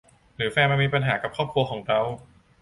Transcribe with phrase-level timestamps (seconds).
[0.35, 1.99] หรือแฟนมามีปัญหากับครอบครัวของเรา